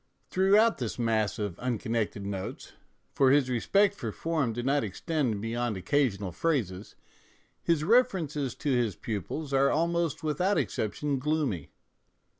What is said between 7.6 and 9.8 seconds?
his references to his pupils are